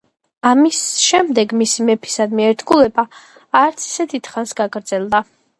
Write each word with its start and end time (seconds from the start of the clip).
ამის 0.51 0.79
შემდეგ 1.01 1.53
მისი 1.59 1.85
მეფისადმი 1.91 2.47
ერთგულება 2.47 3.07
არც 3.63 3.87
ისე 3.93 4.11
დიდხანს 4.15 4.57
გაგრძელდა. 4.65 5.27